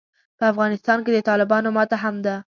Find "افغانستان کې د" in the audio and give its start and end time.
0.51-1.19